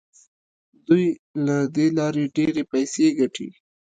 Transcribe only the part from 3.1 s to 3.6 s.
ګټي.